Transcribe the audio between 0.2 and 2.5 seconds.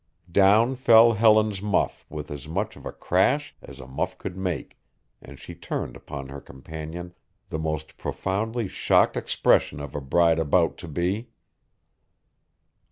Down fell Helen's muff with as